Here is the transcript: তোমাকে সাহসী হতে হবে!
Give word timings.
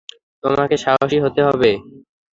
তোমাকে 0.43 0.75
সাহসী 0.83 1.17
হতে 1.23 1.41
হবে! 1.47 1.71